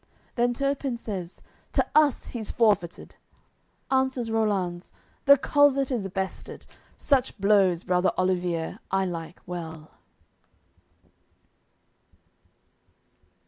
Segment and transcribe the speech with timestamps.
[0.33, 1.43] Then Turpin says
[1.73, 3.17] "To us he's forfeited."
[3.91, 4.91] Answers Rollanz:
[5.25, 6.65] "The culvert is bested.
[6.97, 9.91] Such blows, brother Olivier, I like well."